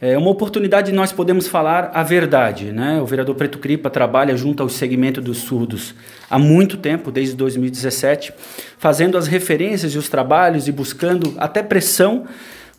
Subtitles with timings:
[0.00, 2.70] é uma oportunidade de nós podermos falar a verdade.
[2.72, 3.00] Né?
[3.00, 5.94] O vereador Preto Cripa trabalha junto ao segmento dos surdos
[6.30, 8.32] há muito tempo, desde 2017,
[8.78, 12.26] fazendo as referências e os trabalhos e buscando até pressão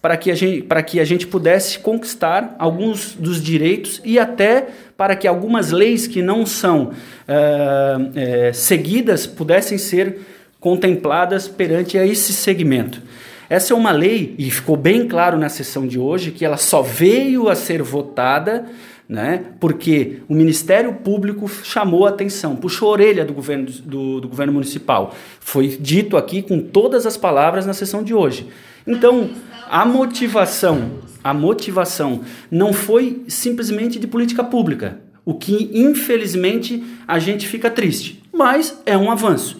[0.02, 4.68] para que, a gente, para que a gente pudesse conquistar alguns dos direitos e até
[4.96, 6.94] para que algumas leis que não são
[7.28, 10.20] é, seguidas pudessem ser
[10.58, 13.02] contempladas perante esse segmento.
[13.50, 16.82] Essa é uma lei, e ficou bem claro na sessão de hoje, que ela só
[16.82, 18.66] veio a ser votada
[19.10, 24.30] né, porque o Ministério Público chamou a atenção, puxou a orelha do governo, do, do
[24.30, 25.16] governo municipal.
[25.40, 28.48] Foi dito aqui com todas as palavras na sessão de hoje.
[28.86, 29.32] Então,
[29.68, 30.92] a motivação,
[31.24, 38.22] a motivação não foi simplesmente de política pública, o que infelizmente a gente fica triste,
[38.32, 39.60] mas é um avanço.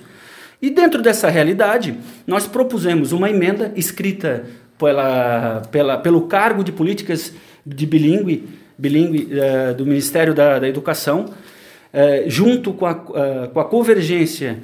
[0.62, 4.46] E dentro dessa realidade, nós propusemos uma emenda escrita
[4.78, 7.34] pela, pela, pelo cargo de políticas
[7.66, 13.60] de bilíngue, bilíngue uh, do Ministério da, da Educação, uh, junto com a, uh, com
[13.60, 14.60] a convergência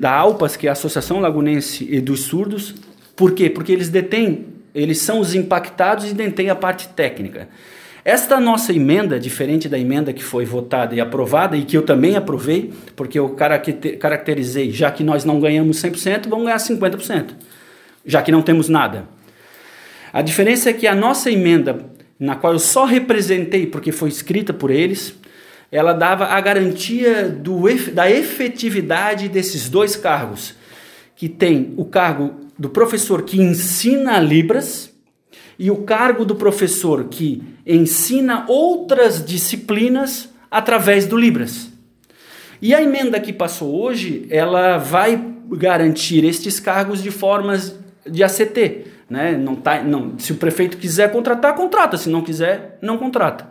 [0.00, 2.74] da ALPAS, que é a Associação Lagunense dos Surdos.
[3.14, 3.48] Por quê?
[3.48, 7.48] Porque eles detêm, eles são os impactados e detêm a parte técnica.
[8.04, 12.16] Esta nossa emenda, diferente da emenda que foi votada e aprovada, e que eu também
[12.16, 17.30] aprovei, porque eu caracterizei, já que nós não ganhamos 100%, vamos ganhar 50%,
[18.04, 19.08] já que não temos nada.
[20.12, 21.86] A diferença é que a nossa emenda,
[22.20, 25.14] na qual eu só representei porque foi escrita por eles,
[25.72, 30.54] ela dava a garantia do, da efetividade desses dois cargos,
[31.16, 34.92] que tem o cargo do professor que ensina Libras
[35.58, 41.72] e o cargo do professor que ensina outras disciplinas através do Libras.
[42.60, 48.86] E a emenda que passou hoje, ela vai garantir estes cargos de formas de ACT.
[49.08, 49.36] Né?
[49.36, 51.96] Não tá, não, se o prefeito quiser contratar, contrata.
[51.96, 53.50] Se não quiser, não contrata.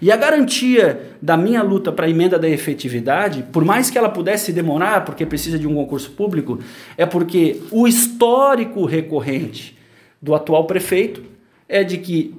[0.00, 4.08] E a garantia da minha luta para a emenda da efetividade, por mais que ela
[4.08, 6.58] pudesse demorar, porque precisa de um concurso público,
[6.96, 9.78] é porque o histórico recorrente
[10.20, 11.22] do atual prefeito
[11.68, 12.34] é de que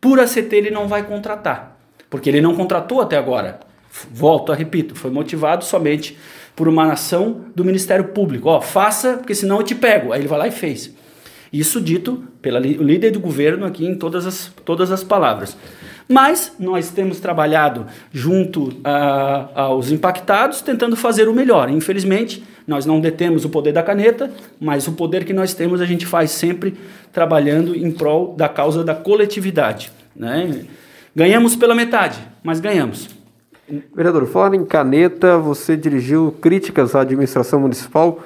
[0.00, 1.76] por ACT ele não vai contratar,
[2.08, 3.60] porque ele não contratou até agora.
[4.10, 6.16] Volto a repito, foi motivado somente
[6.54, 8.48] por uma ação do Ministério Público.
[8.48, 10.12] Ó, faça, porque senão eu te pego.
[10.12, 10.92] Aí ele vai lá e fez.
[11.52, 15.56] Isso dito pelo líder do governo aqui em todas as, todas as palavras.
[16.08, 21.70] Mas nós temos trabalhado junto a, aos impactados, tentando fazer o melhor.
[21.70, 24.30] Infelizmente, nós não detemos o poder da caneta,
[24.60, 26.76] mas o poder que nós temos a gente faz sempre
[27.10, 29.90] trabalhando em prol da causa da coletividade.
[30.14, 30.66] Né?
[31.16, 33.08] Ganhamos pela metade, mas ganhamos.
[33.94, 38.22] Vereador, falando em caneta, você dirigiu críticas à administração municipal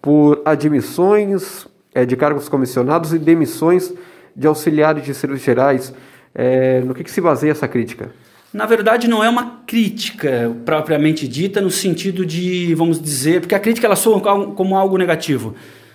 [0.00, 3.92] por admissões é, de cargos comissionados e demissões
[4.36, 5.92] de auxiliares de serviços gerais.
[6.32, 8.10] É, no que, que se baseia essa crítica?
[8.52, 13.60] Na verdade, não é uma crítica propriamente dita no sentido de, vamos dizer, porque a
[13.60, 15.54] crítica ela soa como algo negativo.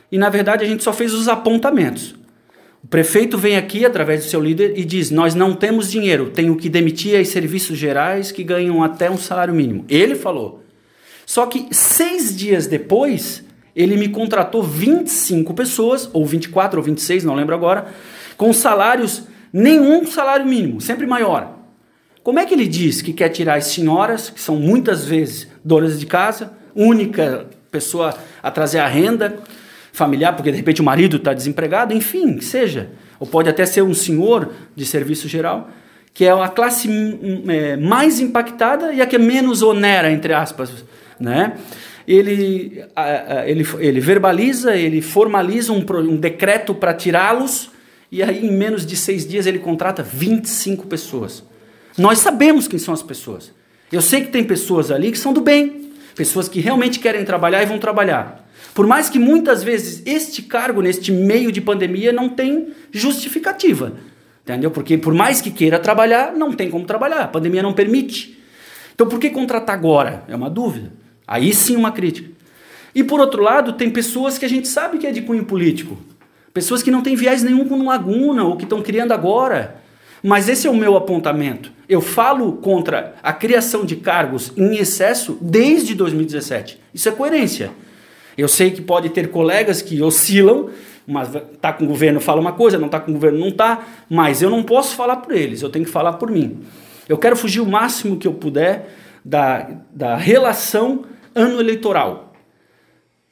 [0.09, 2.15] E na verdade a gente só fez os apontamentos.
[2.81, 6.55] O prefeito vem aqui através do seu líder e diz: Nós não temos dinheiro, tenho
[6.55, 9.83] que demitir as serviços gerais que ganham até um salário mínimo.
[9.89, 10.63] Ele falou.
[11.25, 13.43] Só que seis dias depois,
[13.75, 17.87] ele me contratou 25 pessoas, ou 24 ou 26, não lembro agora,
[18.37, 21.54] com salários, nenhum salário mínimo, sempre maior.
[22.25, 25.99] Como é que ele diz que quer tirar as senhoras, que são muitas vezes donas
[25.99, 29.37] de casa, única pessoa a trazer a renda
[29.93, 32.89] familiar, porque de repente o marido está desempregado, enfim, seja.
[33.19, 35.69] Ou pode até ser um senhor de serviço geral,
[36.15, 36.89] que é a classe
[37.47, 40.83] é, mais impactada e a que é menos onera, entre aspas.
[41.19, 41.53] Né?
[42.07, 42.83] Ele,
[43.45, 47.69] ele, ele verbaliza, ele formaliza um, um decreto para tirá-los,
[48.11, 51.43] e aí em menos de seis dias ele contrata 25 pessoas.
[51.97, 53.51] Nós sabemos quem são as pessoas.
[53.91, 57.63] Eu sei que tem pessoas ali que são do bem, pessoas que realmente querem trabalhar
[57.63, 58.45] e vão trabalhar.
[58.73, 63.93] Por mais que muitas vezes este cargo, neste meio de pandemia, não tem justificativa.
[64.43, 64.69] Entendeu?
[64.69, 67.21] Porque por mais que queira trabalhar, não tem como trabalhar.
[67.21, 68.37] A pandemia não permite.
[68.93, 70.23] Então por que contratar agora?
[70.27, 70.91] É uma dúvida.
[71.27, 72.29] Aí sim uma crítica.
[72.93, 75.97] E por outro lado, tem pessoas que a gente sabe que é de cunho político.
[76.53, 79.83] Pessoas que não têm viés nenhum com Laguna ou que estão criando agora.
[80.23, 81.71] Mas esse é o meu apontamento.
[81.87, 86.79] Eu falo contra a criação de cargos em excesso desde 2017.
[86.93, 87.71] Isso é coerência.
[88.37, 90.69] Eu sei que pode ter colegas que oscilam,
[91.07, 91.29] mas
[91.61, 94.41] tá com o governo fala uma coisa, não tá com o governo não tá, mas
[94.41, 96.59] eu não posso falar por eles, eu tenho que falar por mim.
[97.07, 98.89] Eu quero fugir o máximo que eu puder
[99.23, 102.33] da, da relação ano eleitoral.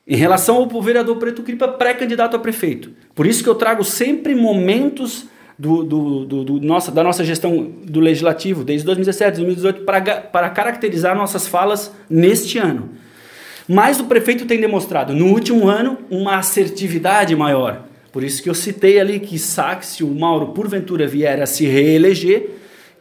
[0.05, 2.91] Em relação ao vereador Preto Cripa, pré-candidato a prefeito.
[3.15, 5.25] Por isso que eu trago sempre momentos
[5.57, 10.49] do, do, do, do, nossa, da nossa gestão do legislativo, desde 2017, 2018, para, para
[10.49, 12.89] caracterizar nossas falas neste ano.
[13.67, 17.83] Mas o prefeito tem demonstrado, no último ano, uma assertividade maior.
[18.11, 22.49] Por isso que eu citei ali que se o Mauro porventura vier a se reeleger,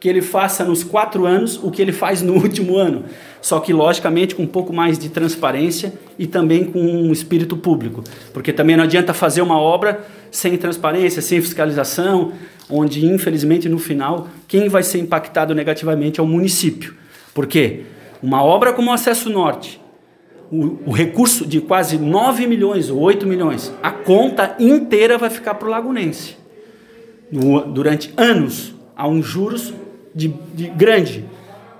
[0.03, 3.05] que ele faça nos quatro anos o que ele faz no último ano.
[3.41, 8.03] Só que, logicamente, com um pouco mais de transparência e também com um espírito público.
[8.33, 12.33] Porque também não adianta fazer uma obra sem transparência, sem fiscalização,
[12.69, 16.95] onde, infelizmente, no final, quem vai ser impactado negativamente é o município.
[17.33, 17.83] Por quê?
[18.21, 19.79] Uma obra como o Acesso Norte,
[20.51, 25.53] o, o recurso de quase 9 milhões ou 8 milhões, a conta inteira vai ficar
[25.53, 26.35] para o lagunense.
[27.31, 29.73] No, durante anos, há um juros
[30.13, 31.25] de, de grande.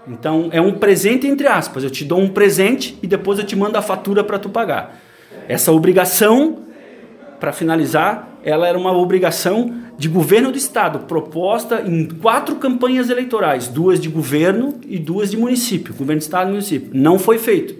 [0.07, 1.83] Então é um presente entre aspas.
[1.83, 5.00] Eu te dou um presente e depois eu te mando a fatura para tu pagar.
[5.47, 6.59] Essa obrigação,
[7.39, 13.68] para finalizar, ela era uma obrigação de governo do estado, proposta em quatro campanhas eleitorais,
[13.68, 16.89] duas de governo e duas de município, governo do estado e município.
[16.94, 17.75] Não foi feito.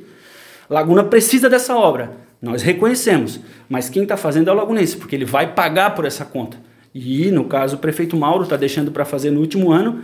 [0.70, 2.12] Laguna precisa dessa obra,
[2.42, 3.40] nós reconhecemos,
[3.70, 6.58] mas quem está fazendo é o lagunense, porque ele vai pagar por essa conta.
[6.94, 10.04] E, no caso, o prefeito Mauro está deixando para fazer no último ano,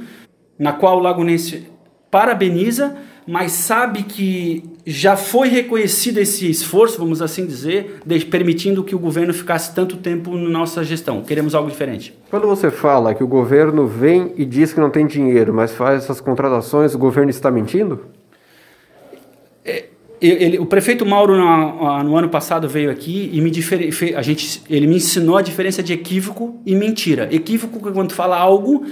[0.59, 1.67] na qual o lagunense
[2.11, 8.95] parabeniza, mas sabe que já foi reconhecido esse esforço, vamos assim dizer, de, permitindo que
[8.95, 11.21] o governo ficasse tanto tempo na nossa gestão.
[11.21, 12.17] Queremos algo diferente.
[12.29, 16.03] Quando você fala que o governo vem e diz que não tem dinheiro, mas faz
[16.03, 18.07] essas contratações, o governo está mentindo?
[19.63, 19.85] É,
[20.19, 23.51] ele, o prefeito Mauro no, no, ano passado veio aqui e me
[24.15, 27.29] a gente, ele me ensinou a diferença de equívoco e mentira.
[27.31, 28.83] Equívoco é quando fala algo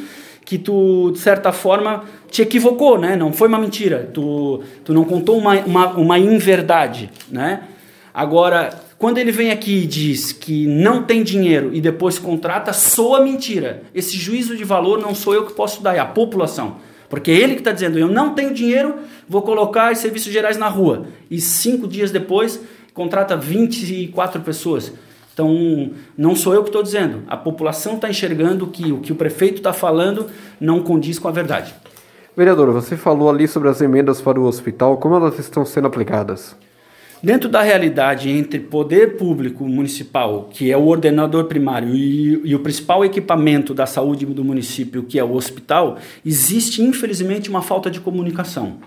[0.47, 3.17] que tu, de certa forma, te equivocou, né?
[3.17, 4.09] Não foi uma mentira.
[4.13, 7.63] Tu, tu não contou uma, uma, uma inverdade, né?
[8.13, 13.19] Agora, quando ele vem aqui e diz que não tem dinheiro e depois contrata, soa
[13.19, 13.83] mentira.
[13.93, 16.77] Esse juízo de valor não sou eu que posso dar, é a população.
[17.09, 18.95] Porque é ele que está dizendo, eu não tenho dinheiro,
[19.27, 21.07] vou colocar os serviços gerais na rua.
[21.29, 22.57] E cinco dias depois,
[22.93, 24.93] contrata 24 pessoas.
[25.37, 27.21] Então, não sou eu que estou dizendo.
[27.27, 30.25] A população está enxergando que o que o prefeito está falando
[30.59, 31.75] não condiz com a verdade.
[32.35, 34.97] Vereador, você falou ali sobre as emendas para o hospital.
[34.97, 36.55] Como elas estão sendo aplicadas?
[37.21, 42.59] Dentro da realidade entre poder público municipal, que é o ordenador primário, e, e, o
[42.59, 47.99] principal equipamento da saúde do município, que é o hospital, existe infelizmente uma falta de
[47.99, 48.77] comunicação.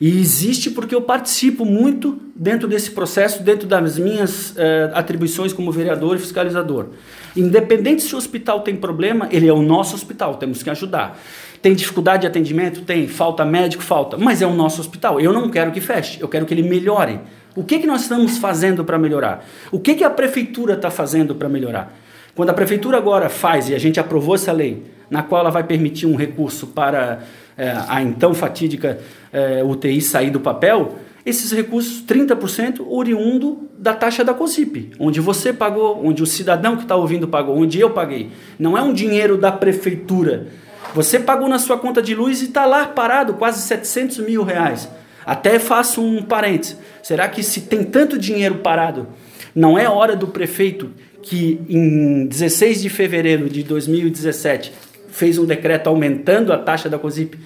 [0.00, 5.72] E existe porque eu participo muito dentro desse processo, dentro das minhas eh, atribuições como
[5.72, 6.88] vereador e fiscalizador.
[7.34, 11.18] Independente se o hospital tem problema, ele é o nosso hospital, temos que ajudar.
[11.62, 12.82] Tem dificuldade de atendimento?
[12.82, 13.08] Tem.
[13.08, 13.82] Falta médico?
[13.82, 14.18] Falta.
[14.18, 15.18] Mas é o nosso hospital.
[15.18, 17.18] Eu não quero que feche, eu quero que ele melhore.
[17.54, 19.46] O que, que nós estamos fazendo para melhorar?
[19.72, 21.96] O que, que a prefeitura está fazendo para melhorar?
[22.34, 25.64] Quando a prefeitura agora faz, e a gente aprovou essa lei, na qual ela vai
[25.64, 27.20] permitir um recurso para
[27.56, 28.98] é, a então fatídica
[29.32, 35.52] é, UTI sair do papel, esses recursos, 30% oriundo da taxa da COSIP, onde você
[35.52, 38.30] pagou, onde o cidadão que está ouvindo pagou, onde eu paguei.
[38.58, 40.46] Não é um dinheiro da prefeitura.
[40.94, 44.88] Você pagou na sua conta de luz e está lá parado, quase 700 mil reais.
[45.24, 46.78] Até faço um parênteses.
[47.02, 49.08] Será que se tem tanto dinheiro parado,
[49.52, 54.72] não é hora do prefeito que em 16 de fevereiro de 2017
[55.16, 57.38] fez um decreto aumentando a taxa da COSIP,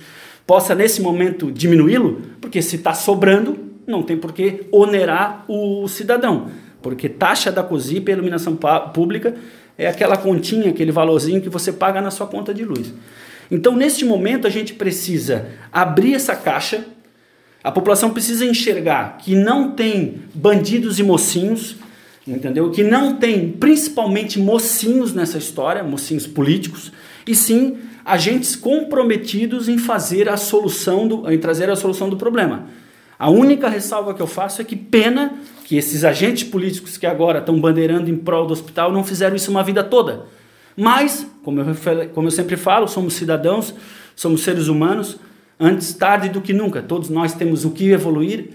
[0.45, 6.50] possa nesse momento diminuí-lo, porque se está sobrando, não tem por que onerar o cidadão,
[6.83, 8.59] porque taxa da COSIP, iluminação
[8.93, 9.37] pública,
[9.79, 12.93] é aquela continha, aquele valorzinho que você paga na sua conta de luz.
[13.49, 16.85] Então, neste momento, a gente precisa abrir essa caixa,
[17.62, 21.77] a população precisa enxergar que não tem bandidos e mocinhos,
[22.27, 22.71] entendeu?
[22.71, 26.93] Que não tem principalmente mocinhos nessa história, mocinhos políticos,
[27.27, 32.67] e sim agentes comprometidos em fazer a solução do, em trazer a solução do problema.
[33.19, 35.35] A única ressalva que eu faço é que pena
[35.65, 39.50] que esses agentes políticos que agora estão bandeirando em prol do hospital não fizeram isso
[39.50, 40.27] uma vida toda.
[40.77, 41.67] Mas, como eu,
[42.15, 43.75] como eu sempre falo, somos cidadãos,
[44.17, 45.19] somos seres humanos,
[45.59, 46.81] antes tarde do que nunca.
[46.81, 48.49] Todos nós temos o que evoluir,